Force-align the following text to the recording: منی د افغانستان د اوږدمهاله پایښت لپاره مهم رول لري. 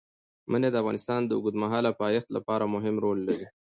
منی 0.51 0.69
د 0.71 0.75
افغانستان 0.83 1.21
د 1.25 1.31
اوږدمهاله 1.37 1.91
پایښت 2.01 2.27
لپاره 2.37 2.71
مهم 2.75 2.95
رول 3.03 3.19
لري. 3.27 3.45